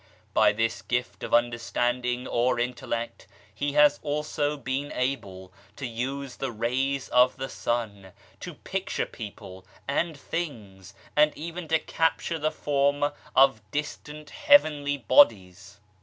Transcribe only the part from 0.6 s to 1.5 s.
gift of